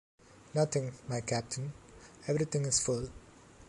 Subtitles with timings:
[0.55, 1.73] Nothing, my captain,
[2.27, 3.09] everything is full.